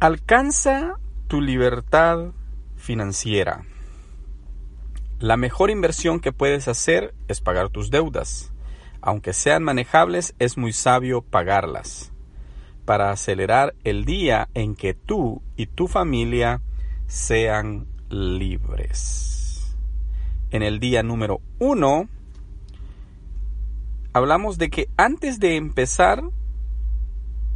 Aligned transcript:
Alcanza 0.00 0.94
tu 1.26 1.40
libertad 1.40 2.30
financiera. 2.76 3.64
La 5.18 5.36
mejor 5.36 5.70
inversión 5.70 6.20
que 6.20 6.30
puedes 6.30 6.68
hacer 6.68 7.16
es 7.26 7.40
pagar 7.40 7.70
tus 7.70 7.90
deudas. 7.90 8.52
Aunque 9.00 9.32
sean 9.32 9.64
manejables, 9.64 10.36
es 10.38 10.56
muy 10.56 10.72
sabio 10.72 11.22
pagarlas 11.22 12.12
para 12.84 13.10
acelerar 13.10 13.74
el 13.82 14.04
día 14.04 14.48
en 14.54 14.76
que 14.76 14.94
tú 14.94 15.42
y 15.56 15.66
tu 15.66 15.88
familia 15.88 16.62
sean 17.08 17.88
libres. 18.08 19.76
En 20.52 20.62
el 20.62 20.78
día 20.78 21.02
número 21.02 21.40
uno, 21.58 22.08
hablamos 24.12 24.58
de 24.58 24.70
que 24.70 24.88
antes 24.96 25.40
de 25.40 25.56
empezar 25.56 26.22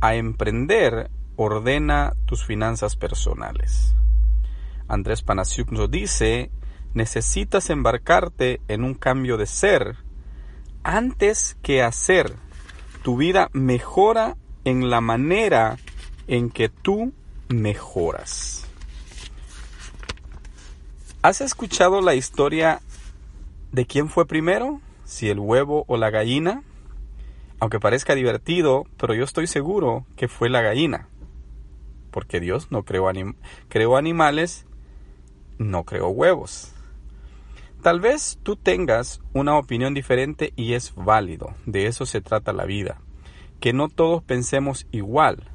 a 0.01 0.17
emprender, 0.17 1.09
ordena 1.37 2.15
tus 2.27 2.45
finanzas 2.45 2.97
personales. 2.97 3.95
Andrés 4.89 5.23
Panasiuk 5.23 5.71
nos 5.71 5.91
dice, 5.91 6.51
necesitas 6.95 7.70
embarcarte 7.70 8.61
en 8.69 8.84
un 8.84 8.95
cambio 8.95 9.37
de 9.37 9.47
ser 9.47 9.97
antes 10.83 11.56
que 11.62 11.83
hacer. 11.83 12.37
Tu 13.03 13.17
vida 13.17 13.48
mejora 13.53 14.37
en 14.65 14.91
la 14.91 15.01
manera 15.01 15.79
en 16.27 16.51
que 16.51 16.69
tú 16.69 17.12
mejoras. 17.49 18.67
¿Has 21.23 21.41
escuchado 21.41 22.01
la 22.01 22.15
historia 22.15 22.81
de 23.71 23.87
quién 23.87 24.09
fue 24.09 24.27
primero? 24.27 24.81
Si 25.05 25.31
el 25.31 25.39
huevo 25.39 25.84
o 25.89 25.97
la 25.97 26.11
gallina. 26.11 26.62
Aunque 27.61 27.78
parezca 27.78 28.15
divertido, 28.15 28.87
pero 28.99 29.15
yo 29.15 29.25
estoy 29.25 29.47
seguro 29.47 30.05
que 30.17 30.27
fue 30.27 30.49
la 30.49 30.62
gallina 30.62 31.09
porque 32.13 32.39
Dios 32.39 32.71
no 32.71 32.85
creó, 32.85 33.11
creó 33.69 33.97
animales, 33.97 34.67
no 35.59 35.85
creó 35.85 36.09
huevos. 36.11 36.73
Tal 37.83 37.99
vez 37.99 38.39
tú 38.45 38.55
tengas 38.55 39.21
una 39.33 39.59
opinión 39.59 39.93
diferente 39.93 40.53
y 40.55 40.75
es 40.75 40.95
válido, 40.95 41.55
de 41.67 41.87
eso 41.89 42.07
se 42.07 42.21
trata 42.21 42.53
la 42.53 42.65
vida, 42.65 43.01
que 43.59 43.73
no 43.73 43.89
todos 43.89 44.23
pensemos 44.23 44.87
igual, 44.93 45.51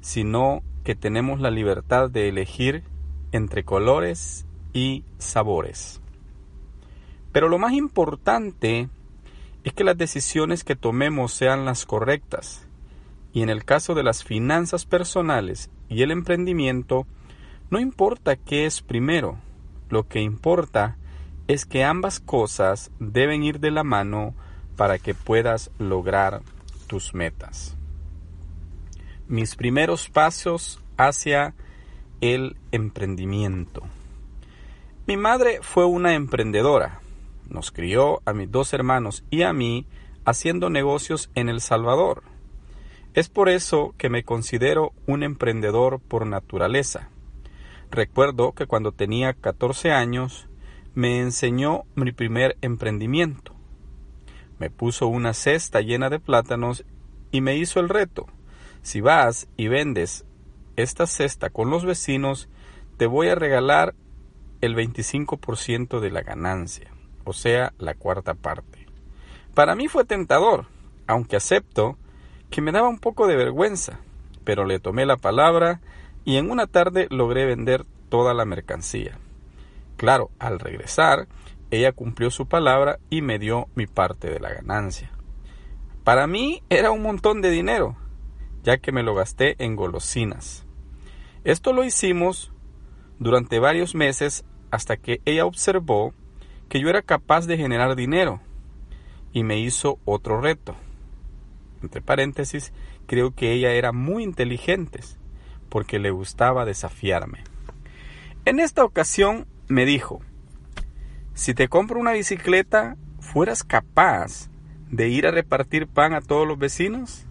sino 0.00 0.64
que 0.82 0.96
tenemos 0.96 1.38
la 1.38 1.52
libertad 1.52 2.10
de 2.10 2.28
elegir 2.28 2.82
entre 3.30 3.62
colores 3.62 4.46
y 4.72 5.04
sabores. 5.18 6.00
Pero 7.30 7.48
lo 7.48 7.58
más 7.58 7.74
importante 7.74 8.88
es 9.62 9.72
que 9.72 9.84
las 9.84 9.96
decisiones 9.96 10.64
que 10.64 10.74
tomemos 10.74 11.32
sean 11.32 11.64
las 11.64 11.86
correctas, 11.86 12.66
y 13.32 13.42
en 13.42 13.50
el 13.50 13.64
caso 13.64 13.94
de 13.94 14.02
las 14.02 14.24
finanzas 14.24 14.86
personales 14.86 15.70
y 15.90 16.02
el 16.02 16.12
emprendimiento, 16.12 17.06
no 17.68 17.78
importa 17.78 18.36
qué 18.36 18.64
es 18.64 18.80
primero, 18.80 19.38
lo 19.90 20.06
que 20.08 20.20
importa 20.20 20.96
es 21.48 21.66
que 21.66 21.84
ambas 21.84 22.20
cosas 22.20 22.92
deben 23.00 23.42
ir 23.42 23.58
de 23.58 23.72
la 23.72 23.82
mano 23.82 24.34
para 24.76 24.98
que 24.98 25.14
puedas 25.14 25.70
lograr 25.78 26.42
tus 26.86 27.12
metas. 27.12 27.76
Mis 29.26 29.56
primeros 29.56 30.08
pasos 30.08 30.80
hacia 30.96 31.54
el 32.20 32.56
emprendimiento. 32.70 33.82
Mi 35.06 35.16
madre 35.16 35.58
fue 35.62 35.84
una 35.84 36.14
emprendedora. 36.14 37.00
Nos 37.48 37.72
crió 37.72 38.22
a 38.26 38.32
mis 38.32 38.50
dos 38.50 38.72
hermanos 38.72 39.24
y 39.28 39.42
a 39.42 39.52
mí 39.52 39.86
haciendo 40.24 40.70
negocios 40.70 41.30
en 41.34 41.48
El 41.48 41.60
Salvador. 41.60 42.22
Es 43.12 43.28
por 43.28 43.48
eso 43.48 43.94
que 43.98 44.08
me 44.08 44.22
considero 44.22 44.92
un 45.06 45.24
emprendedor 45.24 46.00
por 46.00 46.26
naturaleza. 46.26 47.08
Recuerdo 47.90 48.52
que 48.52 48.66
cuando 48.66 48.92
tenía 48.92 49.32
14 49.32 49.90
años 49.90 50.48
me 50.94 51.20
enseñó 51.20 51.84
mi 51.96 52.12
primer 52.12 52.56
emprendimiento. 52.60 53.52
Me 54.60 54.70
puso 54.70 55.08
una 55.08 55.34
cesta 55.34 55.80
llena 55.80 56.08
de 56.08 56.20
plátanos 56.20 56.84
y 57.32 57.40
me 57.40 57.56
hizo 57.56 57.80
el 57.80 57.88
reto. 57.88 58.26
Si 58.82 59.00
vas 59.00 59.48
y 59.56 59.66
vendes 59.66 60.24
esta 60.76 61.06
cesta 61.06 61.50
con 61.50 61.68
los 61.68 61.84
vecinos, 61.84 62.48
te 62.96 63.06
voy 63.06 63.28
a 63.28 63.34
regalar 63.34 63.94
el 64.60 64.76
25% 64.76 66.00
de 66.00 66.10
la 66.10 66.22
ganancia, 66.22 66.92
o 67.24 67.32
sea, 67.32 67.72
la 67.78 67.94
cuarta 67.94 68.34
parte. 68.34 68.86
Para 69.54 69.74
mí 69.74 69.88
fue 69.88 70.04
tentador, 70.04 70.66
aunque 71.06 71.36
acepto 71.36 71.98
que 72.50 72.60
me 72.60 72.72
daba 72.72 72.88
un 72.88 72.98
poco 72.98 73.26
de 73.26 73.36
vergüenza, 73.36 74.00
pero 74.44 74.64
le 74.64 74.80
tomé 74.80 75.06
la 75.06 75.16
palabra 75.16 75.80
y 76.24 76.36
en 76.36 76.50
una 76.50 76.66
tarde 76.66 77.06
logré 77.10 77.46
vender 77.46 77.86
toda 78.08 78.34
la 78.34 78.44
mercancía. 78.44 79.18
Claro, 79.96 80.30
al 80.38 80.58
regresar, 80.58 81.28
ella 81.70 81.92
cumplió 81.92 82.30
su 82.30 82.46
palabra 82.46 82.98
y 83.08 83.22
me 83.22 83.38
dio 83.38 83.68
mi 83.74 83.86
parte 83.86 84.28
de 84.28 84.40
la 84.40 84.52
ganancia. 84.52 85.12
Para 86.04 86.26
mí 86.26 86.62
era 86.68 86.90
un 86.90 87.02
montón 87.02 87.40
de 87.40 87.50
dinero, 87.50 87.96
ya 88.64 88.78
que 88.78 88.90
me 88.90 89.02
lo 89.02 89.14
gasté 89.14 89.54
en 89.62 89.76
golosinas. 89.76 90.66
Esto 91.44 91.72
lo 91.72 91.84
hicimos 91.84 92.52
durante 93.18 93.60
varios 93.60 93.94
meses 93.94 94.44
hasta 94.70 94.96
que 94.96 95.20
ella 95.24 95.46
observó 95.46 96.12
que 96.68 96.80
yo 96.80 96.88
era 96.88 97.02
capaz 97.02 97.46
de 97.46 97.56
generar 97.56 97.94
dinero 97.94 98.40
y 99.32 99.44
me 99.44 99.58
hizo 99.58 99.98
otro 100.04 100.40
reto 100.40 100.74
entre 101.82 102.00
paréntesis, 102.00 102.72
creo 103.06 103.34
que 103.34 103.52
ella 103.52 103.72
era 103.72 103.92
muy 103.92 104.22
inteligente, 104.22 105.00
porque 105.68 105.98
le 105.98 106.10
gustaba 106.10 106.64
desafiarme. 106.64 107.44
En 108.44 108.60
esta 108.60 108.84
ocasión 108.84 109.46
me 109.68 109.84
dijo, 109.84 110.20
si 111.34 111.54
te 111.54 111.68
compro 111.68 112.00
una 112.00 112.12
bicicleta, 112.12 112.96
¿fueras 113.20 113.64
capaz 113.64 114.50
de 114.90 115.08
ir 115.08 115.26
a 115.26 115.30
repartir 115.30 115.86
pan 115.86 116.12
a 116.12 116.20
todos 116.20 116.46
los 116.46 116.58
vecinos? 116.58 117.26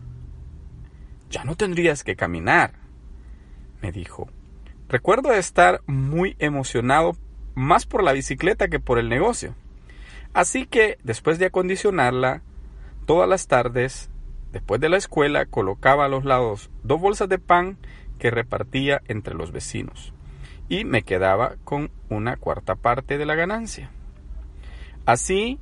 Ya 1.29 1.43
no 1.43 1.55
tendrías 1.55 2.03
que 2.03 2.15
caminar, 2.15 2.73
me 3.81 3.91
dijo. 3.91 4.29
Recuerdo 4.87 5.31
estar 5.33 5.81
muy 5.85 6.35
emocionado 6.39 7.15
más 7.53 7.85
por 7.85 8.03
la 8.03 8.13
bicicleta 8.13 8.67
que 8.69 8.79
por 8.79 8.97
el 8.97 9.09
negocio. 9.09 9.53
Así 10.33 10.65
que, 10.65 10.97
después 11.03 11.37
de 11.37 11.45
acondicionarla, 11.47 12.41
todas 13.05 13.27
las 13.29 13.47
tardes 13.47 14.09
Después 14.51 14.81
de 14.81 14.89
la 14.89 14.97
escuela 14.97 15.45
colocaba 15.45 16.05
a 16.05 16.09
los 16.09 16.25
lados 16.25 16.69
dos 16.83 16.99
bolsas 16.99 17.29
de 17.29 17.39
pan 17.39 17.77
que 18.17 18.31
repartía 18.31 19.01
entre 19.07 19.35
los 19.35 19.51
vecinos 19.51 20.13
y 20.67 20.85
me 20.85 21.03
quedaba 21.03 21.55
con 21.63 21.91
una 22.09 22.37
cuarta 22.37 22.75
parte 22.75 23.17
de 23.17 23.25
la 23.25 23.35
ganancia. 23.35 23.89
Así 25.05 25.59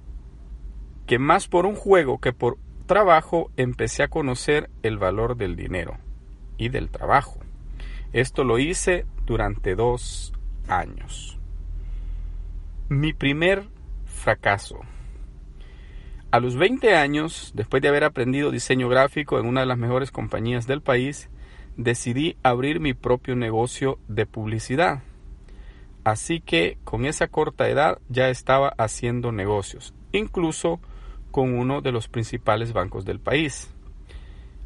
que 1.06 1.20
más 1.20 1.48
por 1.48 1.66
un 1.66 1.76
juego 1.76 2.20
que 2.20 2.34
por 2.34 2.58
trabajo 2.86 3.52
empecé 3.58 4.04
a 4.04 4.10
conocer 4.10 4.70
el 4.84 4.98
valor 4.98 5.38
del 5.38 5.56
dinero 5.56 5.98
y 6.58 6.70
del 6.70 6.90
trabajo. 6.90 7.40
Esto 8.14 8.44
lo 8.44 8.60
hice 8.60 9.06
durante 9.26 9.76
dos 9.76 10.34
años. 10.68 11.40
Mi 12.90 13.14
primer 13.14 13.68
fracaso. 14.06 14.80
A 16.30 16.42
los 16.42 16.58
20 16.58 16.94
años, 16.94 17.54
después 17.56 17.82
de 17.82 17.88
haber 17.88 18.04
aprendido 18.04 18.52
diseño 18.52 18.90
gráfico 18.90 19.40
en 19.40 19.46
una 19.46 19.62
de 19.62 19.66
las 19.66 19.78
mejores 19.78 20.12
compañías 20.12 20.68
del 20.68 20.82
país, 20.82 21.30
decidí 21.78 22.36
abrir 22.44 22.82
mi 22.82 22.94
propio 22.94 23.38
negocio 23.38 23.98
de 24.10 24.26
publicidad. 24.26 25.04
Así 26.04 26.42
que 26.42 26.78
con 26.84 27.06
esa 27.06 27.28
corta 27.28 27.70
edad 27.70 28.00
ya 28.10 28.28
estaba 28.28 28.74
haciendo 28.78 29.32
negocios, 29.32 29.94
incluso 30.12 30.82
con 31.32 31.58
uno 31.58 31.82
de 31.82 31.94
los 31.94 32.10
principales 32.10 32.74
bancos 32.74 33.06
del 33.06 33.22
país. 33.22 33.74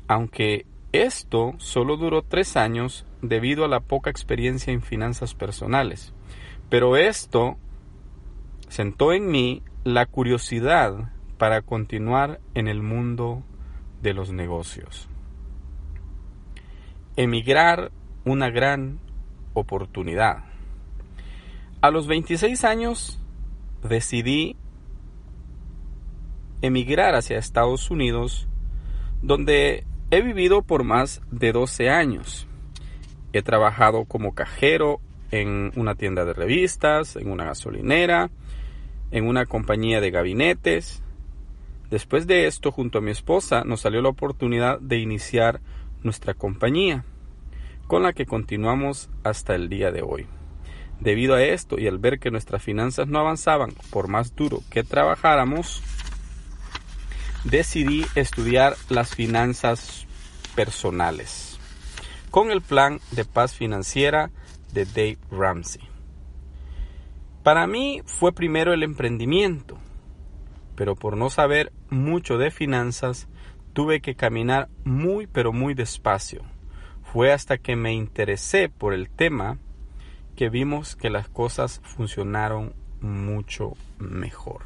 Aunque 0.07 0.65
esto 0.93 1.53
solo 1.57 1.95
duró 1.95 2.23
tres 2.23 2.57
años 2.57 3.05
debido 3.21 3.65
a 3.65 3.67
la 3.67 3.81
poca 3.81 4.09
experiencia 4.09 4.73
en 4.73 4.81
finanzas 4.81 5.35
personales. 5.35 6.11
Pero 6.69 6.97
esto 6.97 7.57
sentó 8.67 9.13
en 9.13 9.29
mí 9.29 9.61
la 9.83 10.07
curiosidad 10.07 11.11
para 11.41 11.63
continuar 11.63 12.39
en 12.53 12.67
el 12.67 12.83
mundo 12.83 13.41
de 14.03 14.13
los 14.13 14.31
negocios. 14.31 15.09
Emigrar 17.15 17.91
una 18.25 18.51
gran 18.51 18.99
oportunidad. 19.55 20.43
A 21.81 21.89
los 21.89 22.05
26 22.05 22.63
años 22.63 23.19
decidí 23.81 24.55
emigrar 26.61 27.15
hacia 27.15 27.39
Estados 27.39 27.89
Unidos, 27.89 28.47
donde 29.23 29.83
he 30.11 30.21
vivido 30.21 30.61
por 30.61 30.83
más 30.83 31.23
de 31.31 31.53
12 31.53 31.89
años. 31.89 32.45
He 33.33 33.41
trabajado 33.41 34.05
como 34.05 34.35
cajero 34.35 35.01
en 35.31 35.71
una 35.75 35.95
tienda 35.95 36.23
de 36.23 36.33
revistas, 36.33 37.15
en 37.15 37.31
una 37.31 37.45
gasolinera, 37.45 38.29
en 39.09 39.27
una 39.27 39.47
compañía 39.47 40.01
de 40.01 40.11
gabinetes. 40.11 41.01
Después 41.91 42.25
de 42.25 42.47
esto, 42.47 42.71
junto 42.71 42.97
a 42.97 43.01
mi 43.01 43.11
esposa, 43.11 43.63
nos 43.65 43.81
salió 43.81 44.01
la 44.01 44.09
oportunidad 44.09 44.79
de 44.79 44.97
iniciar 44.97 45.59
nuestra 46.03 46.33
compañía, 46.33 47.03
con 47.85 48.01
la 48.01 48.13
que 48.13 48.25
continuamos 48.25 49.09
hasta 49.23 49.55
el 49.55 49.67
día 49.67 49.91
de 49.91 50.01
hoy. 50.01 50.25
Debido 51.01 51.35
a 51.35 51.43
esto 51.43 51.77
y 51.77 51.87
al 51.87 51.97
ver 51.97 52.19
que 52.19 52.31
nuestras 52.31 52.63
finanzas 52.63 53.07
no 53.07 53.19
avanzaban 53.19 53.73
por 53.89 54.07
más 54.07 54.35
duro 54.35 54.63
que 54.69 54.83
trabajáramos, 54.83 55.83
decidí 57.43 58.05
estudiar 58.15 58.75
las 58.89 59.13
finanzas 59.13 60.07
personales 60.55 61.59
con 62.29 62.51
el 62.51 62.61
plan 62.61 63.01
de 63.11 63.25
paz 63.25 63.53
financiera 63.53 64.31
de 64.71 64.85
Dave 64.85 65.17
Ramsey. 65.29 65.81
Para 67.43 67.67
mí 67.67 68.01
fue 68.05 68.31
primero 68.31 68.71
el 68.71 68.83
emprendimiento, 68.83 69.77
pero 70.81 70.95
por 70.95 71.15
no 71.15 71.29
saber 71.29 71.71
mucho 71.91 72.39
de 72.39 72.49
finanzas 72.49 73.27
tuve 73.73 74.01
que 74.01 74.15
caminar 74.15 74.67
muy 74.83 75.27
pero 75.27 75.53
muy 75.53 75.75
despacio. 75.75 76.41
Fue 77.03 77.31
hasta 77.31 77.59
que 77.59 77.75
me 77.75 77.93
interesé 77.93 78.67
por 78.67 78.95
el 78.95 79.11
tema 79.11 79.59
que 80.35 80.49
vimos 80.49 80.95
que 80.95 81.11
las 81.11 81.29
cosas 81.29 81.81
funcionaron 81.83 82.73
mucho 82.99 83.73
mejor. 83.99 84.63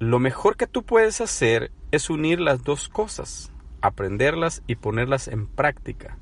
Lo 0.00 0.18
mejor 0.18 0.56
que 0.56 0.66
tú 0.66 0.82
puedes 0.82 1.20
hacer 1.20 1.70
es 1.92 2.10
unir 2.10 2.40
las 2.40 2.64
dos 2.64 2.88
cosas, 2.88 3.52
aprenderlas 3.82 4.64
y 4.66 4.74
ponerlas 4.74 5.28
en 5.28 5.46
práctica. 5.46 6.18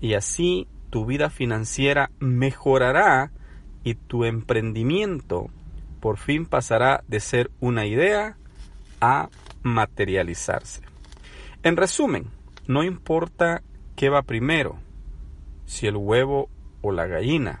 Y 0.00 0.14
así 0.14 0.66
tu 0.90 1.06
vida 1.06 1.30
financiera 1.30 2.10
mejorará 2.18 3.30
y 3.84 3.94
tu 3.94 4.24
emprendimiento 4.24 5.48
por 6.06 6.18
fin 6.18 6.46
pasará 6.46 7.02
de 7.08 7.18
ser 7.18 7.50
una 7.58 7.84
idea 7.84 8.36
a 9.00 9.28
materializarse. 9.64 10.82
En 11.64 11.76
resumen, 11.76 12.28
no 12.68 12.84
importa 12.84 13.64
qué 13.96 14.08
va 14.08 14.22
primero, 14.22 14.76
si 15.64 15.88
el 15.88 15.96
huevo 15.96 16.48
o 16.80 16.92
la 16.92 17.08
gallina. 17.08 17.60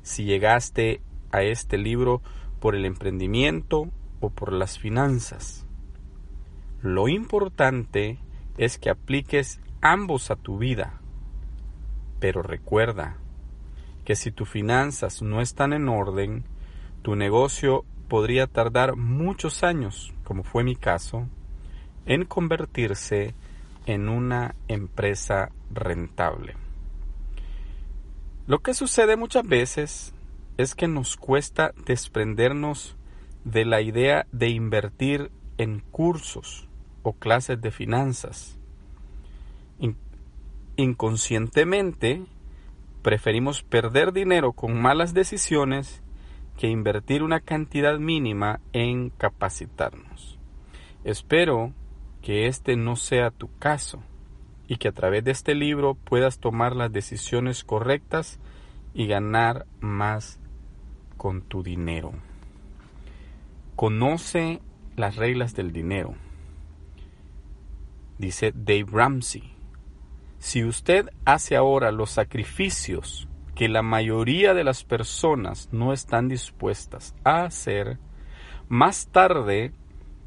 Si 0.00 0.24
llegaste 0.24 1.02
a 1.32 1.42
este 1.42 1.76
libro 1.76 2.22
por 2.60 2.74
el 2.74 2.86
emprendimiento 2.86 3.90
o 4.20 4.30
por 4.30 4.54
las 4.54 4.78
finanzas. 4.78 5.66
Lo 6.80 7.08
importante 7.08 8.20
es 8.56 8.78
que 8.78 8.88
apliques 8.88 9.60
ambos 9.82 10.30
a 10.30 10.36
tu 10.36 10.56
vida. 10.56 10.98
Pero 12.20 12.40
recuerda 12.40 13.18
que 14.06 14.16
si 14.16 14.30
tus 14.30 14.48
finanzas 14.48 15.20
no 15.20 15.42
están 15.42 15.74
en 15.74 15.90
orden, 15.90 16.46
tu 17.02 17.16
negocio 17.16 17.84
podría 18.08 18.46
tardar 18.46 18.96
muchos 18.96 19.62
años, 19.62 20.12
como 20.24 20.42
fue 20.42 20.64
mi 20.64 20.76
caso, 20.76 21.26
en 22.06 22.24
convertirse 22.24 23.34
en 23.86 24.08
una 24.08 24.54
empresa 24.68 25.50
rentable. 25.72 26.56
Lo 28.46 28.58
que 28.58 28.74
sucede 28.74 29.16
muchas 29.16 29.46
veces 29.46 30.12
es 30.56 30.74
que 30.74 30.88
nos 30.88 31.16
cuesta 31.16 31.72
desprendernos 31.86 32.96
de 33.44 33.64
la 33.64 33.80
idea 33.80 34.26
de 34.32 34.48
invertir 34.48 35.30
en 35.56 35.80
cursos 35.80 36.68
o 37.02 37.12
clases 37.14 37.60
de 37.60 37.70
finanzas. 37.70 38.56
inconscientemente 40.76 42.22
preferimos 43.02 43.62
perder 43.62 44.12
dinero 44.12 44.52
con 44.52 44.80
malas 44.80 45.12
decisiones 45.12 46.02
que 46.60 46.68
invertir 46.68 47.22
una 47.22 47.40
cantidad 47.40 47.98
mínima 47.98 48.60
en 48.74 49.08
capacitarnos. 49.08 50.38
Espero 51.04 51.72
que 52.20 52.48
este 52.48 52.76
no 52.76 52.96
sea 52.96 53.30
tu 53.30 53.48
caso 53.58 54.02
y 54.68 54.76
que 54.76 54.88
a 54.88 54.92
través 54.92 55.24
de 55.24 55.30
este 55.30 55.54
libro 55.54 55.94
puedas 55.94 56.38
tomar 56.38 56.76
las 56.76 56.92
decisiones 56.92 57.64
correctas 57.64 58.38
y 58.92 59.06
ganar 59.06 59.64
más 59.80 60.38
con 61.16 61.40
tu 61.40 61.62
dinero. 61.62 62.12
Conoce 63.74 64.60
las 64.96 65.16
reglas 65.16 65.54
del 65.54 65.72
dinero. 65.72 66.12
Dice 68.18 68.52
Dave 68.54 68.84
Ramsey, 68.92 69.54
si 70.38 70.62
usted 70.64 71.08
hace 71.24 71.56
ahora 71.56 71.90
los 71.90 72.10
sacrificios 72.10 73.28
que 73.60 73.68
la 73.68 73.82
mayoría 73.82 74.54
de 74.54 74.64
las 74.64 74.84
personas 74.84 75.68
no 75.70 75.92
están 75.92 76.28
dispuestas 76.28 77.14
a 77.24 77.42
hacer, 77.44 77.98
más 78.70 79.08
tarde 79.08 79.74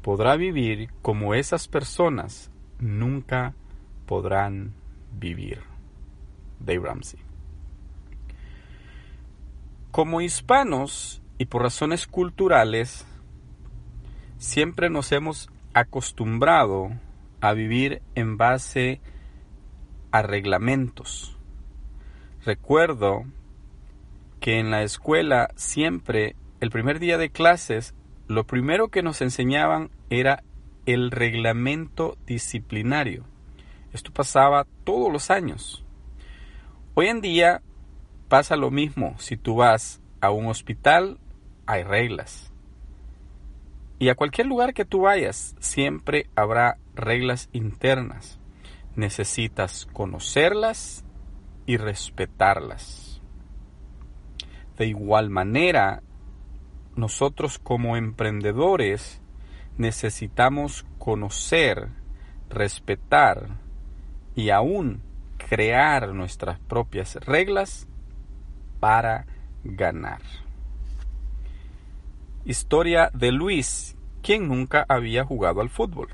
podrá 0.02 0.36
vivir 0.36 0.90
como 1.02 1.34
esas 1.34 1.66
personas 1.66 2.52
nunca 2.78 3.56
podrán 4.06 4.72
vivir. 5.18 5.62
Dave 6.60 6.78
Ramsey. 6.78 7.18
Como 9.90 10.20
hispanos 10.20 11.20
y 11.36 11.46
por 11.46 11.62
razones 11.62 12.06
culturales, 12.06 13.04
siempre 14.38 14.90
nos 14.90 15.10
hemos 15.10 15.50
acostumbrado 15.72 16.92
a 17.40 17.52
vivir 17.52 18.00
en 18.14 18.36
base 18.36 19.00
a 20.12 20.22
reglamentos. 20.22 21.33
Recuerdo 22.44 23.24
que 24.38 24.58
en 24.58 24.70
la 24.70 24.82
escuela 24.82 25.48
siempre, 25.56 26.36
el 26.60 26.68
primer 26.68 26.98
día 26.98 27.16
de 27.16 27.30
clases, 27.30 27.94
lo 28.28 28.44
primero 28.46 28.88
que 28.88 29.02
nos 29.02 29.22
enseñaban 29.22 29.90
era 30.10 30.42
el 30.84 31.10
reglamento 31.10 32.18
disciplinario. 32.26 33.24
Esto 33.94 34.12
pasaba 34.12 34.66
todos 34.84 35.10
los 35.10 35.30
años. 35.30 35.86
Hoy 36.92 37.06
en 37.06 37.22
día 37.22 37.62
pasa 38.28 38.56
lo 38.56 38.70
mismo. 38.70 39.14
Si 39.18 39.38
tú 39.38 39.56
vas 39.56 40.02
a 40.20 40.30
un 40.30 40.46
hospital, 40.48 41.18
hay 41.64 41.82
reglas. 41.82 42.52
Y 43.98 44.10
a 44.10 44.16
cualquier 44.16 44.48
lugar 44.48 44.74
que 44.74 44.84
tú 44.84 45.02
vayas, 45.02 45.56
siempre 45.60 46.28
habrá 46.36 46.76
reglas 46.94 47.48
internas. 47.52 48.38
Necesitas 48.96 49.86
conocerlas 49.94 51.03
y 51.66 51.76
respetarlas. 51.76 53.20
De 54.76 54.86
igual 54.86 55.30
manera, 55.30 56.02
nosotros 56.96 57.58
como 57.58 57.96
emprendedores 57.96 59.20
necesitamos 59.78 60.84
conocer, 60.98 61.88
respetar 62.48 63.48
y 64.34 64.50
aún 64.50 65.02
crear 65.48 66.12
nuestras 66.14 66.58
propias 66.60 67.16
reglas 67.16 67.86
para 68.80 69.26
ganar. 69.62 70.20
Historia 72.44 73.10
de 73.14 73.32
Luis, 73.32 73.96
quien 74.22 74.48
nunca 74.48 74.84
había 74.88 75.24
jugado 75.24 75.60
al 75.60 75.70
fútbol. 75.70 76.08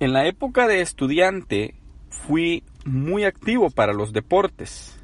En 0.00 0.12
la 0.12 0.26
época 0.26 0.66
de 0.66 0.80
estudiante 0.80 1.74
fui 2.10 2.64
muy 2.88 3.24
activo 3.24 3.70
para 3.70 3.92
los 3.92 4.12
deportes, 4.12 4.98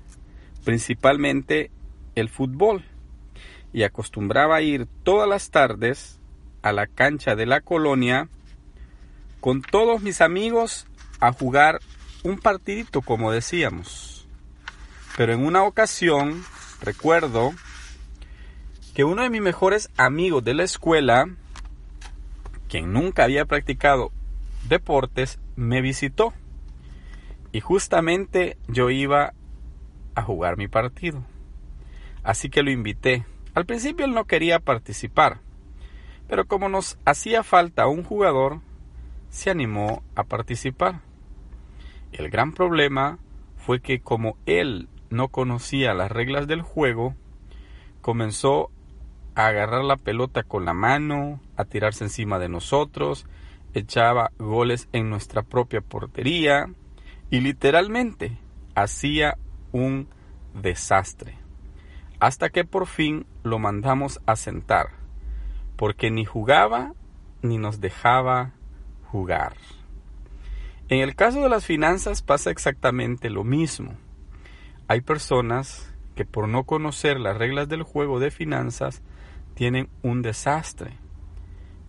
principalmente 0.64 1.70
el 2.14 2.28
fútbol, 2.28 2.84
y 3.72 3.82
acostumbraba 3.82 4.56
a 4.56 4.62
ir 4.62 4.86
todas 5.02 5.28
las 5.28 5.50
tardes 5.50 6.20
a 6.62 6.72
la 6.72 6.86
cancha 6.86 7.36
de 7.36 7.46
la 7.46 7.60
colonia 7.60 8.28
con 9.40 9.62
todos 9.62 10.00
mis 10.00 10.20
amigos 10.20 10.86
a 11.20 11.32
jugar 11.32 11.80
un 12.22 12.38
partidito, 12.38 13.02
como 13.02 13.30
decíamos. 13.30 14.26
Pero 15.16 15.32
en 15.34 15.44
una 15.44 15.64
ocasión, 15.64 16.42
recuerdo, 16.80 17.52
que 18.94 19.04
uno 19.04 19.22
de 19.22 19.30
mis 19.30 19.42
mejores 19.42 19.90
amigos 19.96 20.44
de 20.44 20.54
la 20.54 20.62
escuela, 20.62 21.28
quien 22.68 22.92
nunca 22.92 23.24
había 23.24 23.44
practicado 23.44 24.12
deportes, 24.68 25.38
me 25.56 25.82
visitó. 25.82 26.32
Y 27.54 27.60
justamente 27.60 28.58
yo 28.66 28.90
iba 28.90 29.32
a 30.16 30.22
jugar 30.22 30.56
mi 30.56 30.66
partido. 30.66 31.22
Así 32.24 32.50
que 32.50 32.64
lo 32.64 32.72
invité. 32.72 33.26
Al 33.54 33.64
principio 33.64 34.04
él 34.04 34.12
no 34.12 34.24
quería 34.24 34.58
participar, 34.58 35.38
pero 36.26 36.46
como 36.48 36.68
nos 36.68 36.98
hacía 37.04 37.44
falta 37.44 37.86
un 37.86 38.02
jugador, 38.02 38.60
se 39.28 39.50
animó 39.50 40.02
a 40.16 40.24
participar. 40.24 41.02
El 42.10 42.28
gran 42.28 42.52
problema 42.52 43.20
fue 43.56 43.80
que 43.80 44.00
como 44.00 44.36
él 44.46 44.88
no 45.10 45.28
conocía 45.28 45.94
las 45.94 46.10
reglas 46.10 46.48
del 46.48 46.60
juego, 46.60 47.14
comenzó 48.00 48.72
a 49.36 49.46
agarrar 49.46 49.84
la 49.84 49.96
pelota 49.96 50.42
con 50.42 50.64
la 50.64 50.74
mano, 50.74 51.40
a 51.56 51.64
tirarse 51.64 52.02
encima 52.02 52.40
de 52.40 52.48
nosotros, 52.48 53.26
echaba 53.74 54.32
goles 54.38 54.88
en 54.92 55.08
nuestra 55.08 55.44
propia 55.44 55.82
portería 55.82 56.68
y 57.30 57.40
literalmente 57.40 58.38
hacía 58.74 59.36
un 59.72 60.08
desastre. 60.54 61.36
Hasta 62.20 62.50
que 62.50 62.64
por 62.64 62.86
fin 62.86 63.26
lo 63.42 63.58
mandamos 63.58 64.20
a 64.26 64.36
sentar, 64.36 64.90
porque 65.76 66.10
ni 66.10 66.24
jugaba 66.24 66.92
ni 67.42 67.58
nos 67.58 67.80
dejaba 67.80 68.52
jugar. 69.10 69.54
En 70.88 71.00
el 71.00 71.14
caso 71.14 71.42
de 71.42 71.48
las 71.48 71.66
finanzas 71.66 72.22
pasa 72.22 72.50
exactamente 72.50 73.30
lo 73.30 73.44
mismo. 73.44 73.94
Hay 74.86 75.00
personas 75.00 75.94
que 76.14 76.24
por 76.24 76.48
no 76.48 76.64
conocer 76.64 77.18
las 77.18 77.36
reglas 77.36 77.68
del 77.68 77.82
juego 77.82 78.20
de 78.20 78.30
finanzas 78.30 79.02
tienen 79.54 79.88
un 80.02 80.22
desastre. 80.22 80.98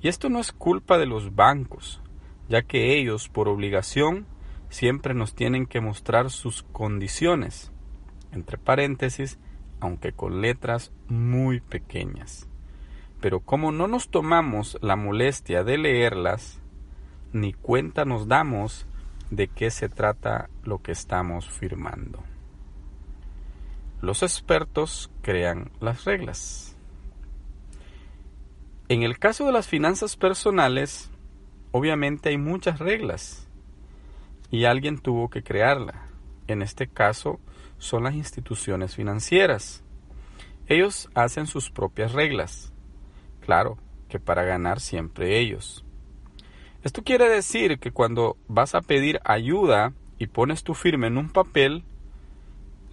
Y 0.01 0.07
esto 0.07 0.29
no 0.29 0.39
es 0.39 0.51
culpa 0.51 0.97
de 0.97 1.05
los 1.05 1.35
bancos, 1.35 2.01
ya 2.47 2.61
que 2.61 2.97
ellos 2.97 3.27
por 3.27 3.47
obligación 3.47 4.25
siempre 4.75 5.13
nos 5.13 5.33
tienen 5.33 5.67
que 5.67 5.79
mostrar 5.79 6.29
sus 6.29 6.63
condiciones, 6.63 7.71
entre 8.33 8.57
paréntesis, 8.57 9.39
aunque 9.79 10.11
con 10.11 10.41
letras 10.41 10.91
muy 11.07 11.61
pequeñas. 11.61 12.49
Pero 13.21 13.39
como 13.39 13.71
no 13.71 13.87
nos 13.87 14.09
tomamos 14.09 14.77
la 14.81 14.97
molestia 14.97 15.63
de 15.63 15.77
leerlas, 15.77 16.59
ni 17.31 17.53
cuenta 17.53 18.03
nos 18.03 18.27
damos 18.27 18.85
de 19.31 19.47
qué 19.47 19.71
se 19.71 19.87
trata 19.87 20.49
lo 20.63 20.81
que 20.81 20.91
estamos 20.91 21.49
firmando. 21.49 22.21
Los 24.01 24.23
expertos 24.23 25.09
crean 25.21 25.71
las 25.79 26.03
reglas. 26.03 26.75
En 28.89 29.03
el 29.03 29.19
caso 29.19 29.45
de 29.45 29.53
las 29.53 29.69
finanzas 29.69 30.17
personales, 30.17 31.09
obviamente 31.71 32.27
hay 32.27 32.37
muchas 32.37 32.79
reglas 32.79 33.44
y 34.51 34.65
alguien 34.65 34.99
tuvo 34.99 35.29
que 35.29 35.43
crearla. 35.43 36.07
En 36.47 36.61
este 36.61 36.87
caso 36.87 37.39
son 37.77 38.03
las 38.03 38.15
instituciones 38.15 38.95
financieras. 38.95 39.83
Ellos 40.67 41.09
hacen 41.13 41.47
sus 41.47 41.69
propias 41.69 42.13
reglas. 42.13 42.73
Claro 43.41 43.77
que 44.09 44.19
para 44.19 44.43
ganar 44.43 44.79
siempre 44.79 45.39
ellos. 45.39 45.85
Esto 46.83 47.03
quiere 47.03 47.29
decir 47.29 47.79
que 47.79 47.91
cuando 47.91 48.37
vas 48.47 48.75
a 48.75 48.81
pedir 48.81 49.19
ayuda 49.23 49.93
y 50.17 50.27
pones 50.27 50.63
tu 50.63 50.73
firma 50.73 51.07
en 51.07 51.17
un 51.17 51.29
papel, 51.29 51.83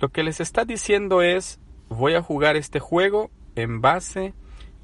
lo 0.01 0.09
que 0.09 0.23
les 0.23 0.41
está 0.41 0.65
diciendo 0.65 1.23
es 1.23 1.61
voy 1.89 2.15
a 2.15 2.23
jugar 2.23 2.57
este 2.57 2.81
juego 2.81 3.31
en 3.55 3.81
base 3.81 4.35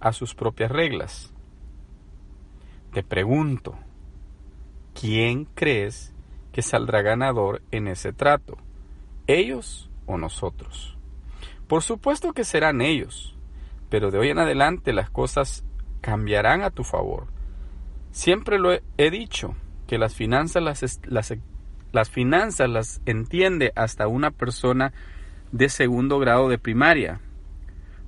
a 0.01 0.13
sus 0.13 0.35
propias 0.35 0.71
reglas. 0.71 1.33
Te 2.93 3.03
pregunto, 3.03 3.79
¿quién 4.95 5.47
crees 5.47 6.15
saldrá 6.63 7.03
ganador 7.03 7.63
en 7.71 7.89
ese 7.89 8.13
trato? 8.13 8.59
¿Ellos 9.27 9.91
o 10.07 10.17
nosotros? 10.19 10.97
Por 11.67 11.83
supuesto 11.83 12.33
que 12.33 12.45
serán 12.45 12.81
ellos, 12.81 13.37
pero 13.91 14.11
de 14.11 14.19
hoy 14.19 14.31
en 14.31 14.39
adelante 14.39 14.93
las 14.93 15.11
cosas 15.11 15.65
cambiarán 16.01 16.63
a 16.63 16.71
tu 16.71 16.85
favor 16.85 17.27
Siempre 18.11 18.59
lo 18.59 18.73
he, 18.73 19.11
dicho, 19.11 19.55
que 19.87 19.99
las 19.99 20.15
finanzas 20.15 20.63
las, 20.63 21.01
las, 21.07 21.35
las 21.93 22.11
finanzas 22.11 22.69
las 22.69 23.01
entiende 23.07 23.73
hasta 23.77 24.09
una 24.09 24.31
persona 24.31 24.93
de 25.53 25.69
segundo 25.69 26.19
grado 26.19 26.49
de 26.49 26.59
primaria, 26.59 27.21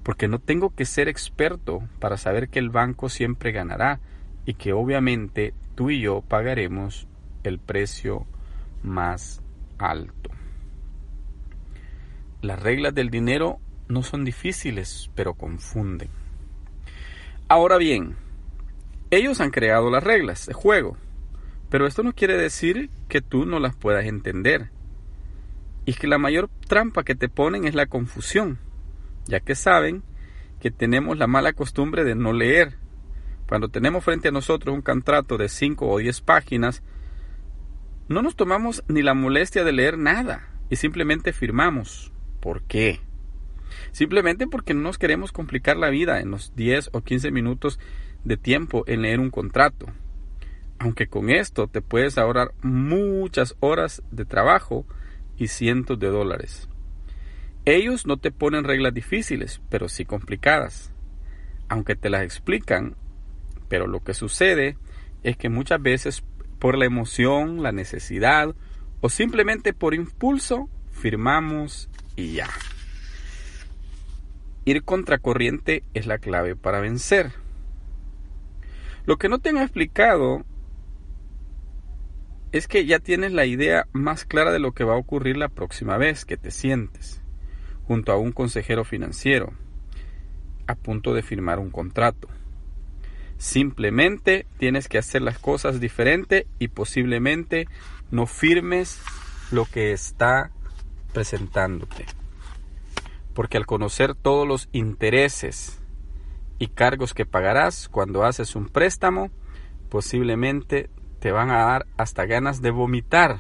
porque 0.03 0.27
no 0.27 0.39
tengo 0.39 0.75
que 0.75 0.85
ser 0.85 1.09
experto 1.09 1.83
para 1.99 2.17
saber 2.17 2.49
que 2.49 2.59
el 2.59 2.71
banco 2.71 3.09
siempre 3.09 3.53
ganará 3.53 4.01
y 4.47 4.55
que 4.55 4.73
obviamente 4.73 5.55
tú 5.75 5.91
y 5.91 6.01
yo 6.01 6.23
pagaremos 6.23 7.07
el 7.45 7.59
precio 7.59 8.27
más 8.83 9.43
alto. 9.79 10.31
Las 12.43 12.61
reglas 12.61 12.95
del 12.95 13.11
dinero 13.11 13.59
no 13.89 14.03
son 14.03 14.25
difíciles, 14.25 15.11
pero 15.15 15.35
confunden. 15.35 16.09
Ahora 17.49 17.77
bien, 17.77 18.17
ellos 19.11 19.41
han 19.41 19.51
creado 19.51 19.91
las 19.91 20.05
reglas 20.05 20.47
de 20.47 20.55
juego, 20.55 20.97
pero 21.69 21.87
esto 21.87 22.03
no 22.03 22.15
quiere 22.15 22.37
decir 22.37 22.91
que 23.09 23.21
tú 23.21 23.45
no 23.45 23.59
las 23.59 23.75
puedas 23.75 24.05
entender. 24.05 24.71
Y 25.85 25.95
que 25.95 26.07
la 26.07 26.19
mayor 26.19 26.49
trampa 26.69 27.03
que 27.03 27.15
te 27.15 27.29
ponen 27.29 27.67
es 27.67 27.75
la 27.75 27.87
confusión, 27.87 28.59
ya 29.27 29.41
que 29.41 29.55
saben 29.55 30.03
que 30.61 30.71
tenemos 30.71 31.19
la 31.19 31.27
mala 31.27 31.53
costumbre 31.53 32.05
de 32.05 32.15
no 32.15 32.33
leer. 32.33 32.77
Cuando 33.49 33.69
tenemos 33.69 34.05
frente 34.05 34.29
a 34.29 34.33
nosotros 34.33 34.75
un 34.75 34.83
contrato 34.83 35.37
de 35.37 35.49
5 35.49 35.89
o 35.89 35.99
10 35.99 36.21
páginas, 36.21 36.83
no 38.11 38.23
nos 38.23 38.35
tomamos 38.35 38.83
ni 38.89 39.03
la 39.03 39.15
molestia 39.15 39.63
de 39.63 39.71
leer 39.71 39.97
nada 39.97 40.49
y 40.69 40.75
simplemente 40.75 41.33
firmamos. 41.33 42.13
¿Por 42.41 42.65
qué? 42.65 42.99
Simplemente 43.93 44.49
porque 44.49 44.75
no 44.75 44.81
nos 44.81 44.99
queremos 44.99 45.31
complicar 45.31 45.77
la 45.77 45.91
vida 45.91 46.21
en 46.21 46.33
los 46.33 46.57
10 46.57 46.91
o 46.93 47.03
15 47.03 47.31
minutos 47.31 47.79
de 48.25 48.37
tiempo 48.37 48.83
en 48.89 49.03
leer 49.03 49.21
un 49.21 49.31
contrato. 49.31 49.87
Aunque 50.81 51.07
con 51.07 51.31
esto 51.31 51.69
te 51.69 51.83
puedes 51.83 52.19
ahorrar 52.19 52.53
muchas 52.63 53.55
horas 53.61 54.03
de 54.11 54.25
trabajo 54.25 54.85
y 55.37 55.47
cientos 55.47 55.97
de 56.01 56.09
dólares. 56.09 56.69
Ellos 57.65 58.07
no 58.07 58.17
te 58.17 58.33
ponen 58.33 58.65
reglas 58.65 58.93
difíciles, 58.93 59.61
pero 59.69 59.89
sí 59.89 60.05
complicadas. 60.05 60.93
Aunque 61.69 61.95
te 61.95 62.11
las 62.11 62.25
explican, 62.25 62.97
pero 63.69 63.87
lo 63.87 64.03
que 64.03 64.15
sucede 64.15 64.77
es 65.23 65.37
que 65.37 65.49
muchas 65.49 65.81
veces 65.81 66.25
por 66.61 66.79
la 66.79 66.85
emoción, 66.85 67.63
la 67.63 67.73
necesidad 67.73 68.55
o 69.01 69.09
simplemente 69.09 69.73
por 69.73 69.95
impulso 69.95 70.69
firmamos 70.93 71.89
y 72.15 72.35
ya. 72.35 72.49
Ir 74.65 74.85
contracorriente 74.85 75.83
es 75.95 76.07
la 76.07 76.19
clave 76.19 76.55
para 76.55 76.81
vencer. 76.81 77.33
Lo 79.07 79.17
que 79.17 79.29
no 79.29 79.39
te 79.39 79.49
han 79.49 79.57
explicado 79.57 80.45
es 82.53 82.69
que 82.69 82.85
ya 82.85 82.99
tienes 82.99 83.33
la 83.33 83.47
idea 83.47 83.87
más 83.93 84.25
clara 84.25 84.53
de 84.53 84.59
lo 84.59 84.73
que 84.73 84.85
va 84.85 84.95
a 84.95 84.99
ocurrir 84.99 85.37
la 85.37 85.49
próxima 85.49 85.97
vez 85.97 86.25
que 86.25 86.37
te 86.37 86.51
sientes 86.51 87.23
junto 87.85 88.13
a 88.13 88.19
un 88.19 88.33
consejero 88.33 88.85
financiero 88.85 89.53
a 90.67 90.75
punto 90.75 91.15
de 91.15 91.23
firmar 91.23 91.59
un 91.59 91.71
contrato. 91.71 92.29
Simplemente 93.41 94.45
tienes 94.59 94.87
que 94.87 94.99
hacer 94.99 95.23
las 95.23 95.39
cosas 95.39 95.81
diferente 95.81 96.47
y 96.59 96.69
posiblemente 96.69 97.69
no 98.11 98.27
firmes 98.27 99.01
lo 99.51 99.65
que 99.65 99.93
está 99.93 100.51
presentándote. 101.15 102.05
Porque 103.33 103.57
al 103.57 103.65
conocer 103.65 104.15
todos 104.15 104.47
los 104.47 104.69
intereses 104.73 105.81
y 106.59 106.67
cargos 106.67 107.15
que 107.15 107.25
pagarás 107.25 107.89
cuando 107.89 108.25
haces 108.25 108.57
un 108.57 108.69
préstamo, 108.69 109.31
posiblemente 109.89 110.91
te 111.19 111.33
van 111.33 111.51
a 111.51 111.65
dar 111.65 111.87
hasta 111.97 112.27
ganas 112.27 112.61
de 112.61 112.71
vomitar. 112.71 113.39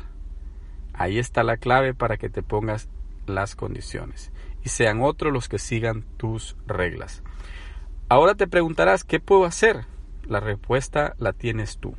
Ahí 0.95 1.19
está 1.19 1.43
la 1.43 1.59
clave 1.59 1.93
para 1.93 2.17
que 2.17 2.31
te 2.31 2.43
pongas 2.43 2.89
las 3.27 3.55
condiciones 3.55 4.33
y 4.65 4.71
sean 4.71 5.03
otros 5.03 5.31
los 5.31 5.51
que 5.51 5.59
sigan 5.59 6.07
tus 6.17 6.57
reglas. 6.67 7.23
Ahora 8.11 8.35
te 8.35 8.49
preguntarás, 8.49 9.05
¿qué 9.05 9.21
puedo 9.21 9.45
hacer? 9.45 9.85
La 10.27 10.41
respuesta 10.41 11.15
la 11.19 11.33
tienes 11.33 11.79
tú. 11.79 11.95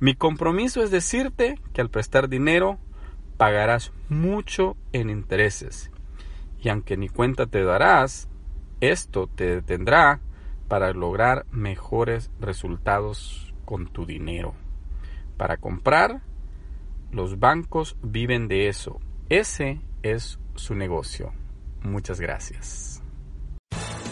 Mi 0.00 0.16
compromiso 0.16 0.82
es 0.82 0.90
decirte 0.90 1.60
que 1.72 1.80
al 1.80 1.90
prestar 1.90 2.28
dinero 2.28 2.80
pagarás 3.36 3.92
mucho 4.08 4.76
en 4.92 5.10
intereses. 5.10 5.92
Y 6.60 6.70
aunque 6.70 6.96
ni 6.96 7.08
cuenta 7.08 7.46
te 7.46 7.62
darás, 7.62 8.28
esto 8.80 9.28
te 9.28 9.44
detendrá 9.44 10.18
para 10.66 10.92
lograr 10.92 11.46
mejores 11.52 12.32
resultados 12.40 13.54
con 13.64 13.86
tu 13.86 14.06
dinero. 14.06 14.54
Para 15.36 15.58
comprar, 15.58 16.22
los 17.12 17.38
bancos 17.38 17.96
viven 18.02 18.48
de 18.48 18.66
eso. 18.66 18.98
Ese 19.28 19.80
es 20.02 20.40
su 20.56 20.74
negocio. 20.74 21.32
Muchas 21.80 22.20
gracias. 22.20 23.03